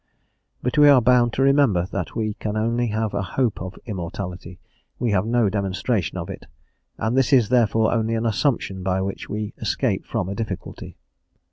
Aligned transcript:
But 0.63 0.79
we 0.79 0.89
are 0.89 0.99
bound 0.99 1.31
to 1.33 1.43
remember 1.43 1.85
that 1.91 2.15
we 2.15 2.33
can 2.39 2.57
only 2.57 2.87
have 2.87 3.13
a 3.13 3.21
hope 3.21 3.61
of 3.61 3.77
immortality; 3.85 4.59
we 4.97 5.11
have 5.11 5.27
no 5.27 5.47
demonstration 5.47 6.17
of 6.17 6.27
it, 6.27 6.47
and 6.97 7.15
this 7.15 7.31
is, 7.31 7.49
therefore, 7.49 7.93
only 7.93 8.15
an 8.15 8.25
assumption 8.25 8.81
by 8.81 8.99
which 9.03 9.29
we 9.29 9.53
escape 9.59 10.03
from 10.03 10.27
a 10.27 10.33
difficulty. 10.33 10.97